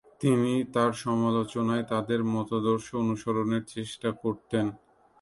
[0.21, 4.65] তিনি তার সমালোচনায় তাদের মতাদর্শ অনুসরণের চেষ্টা করতেন।